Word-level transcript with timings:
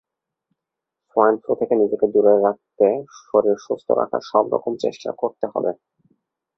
Swine 1.07 1.35
flu 1.41 1.53
থেকে 1.59 1.73
নিজেকে 1.75 2.05
দূরে 2.13 2.33
রাখতে 2.39 2.87
শরীর 3.21 3.57
সুস্থ 3.65 3.87
রাখার 3.99 4.23
সব 4.31 4.43
রকম 4.53 4.73
চেষ্টা 4.83 5.09
করতে 5.21 5.45
হবে। 5.53 5.71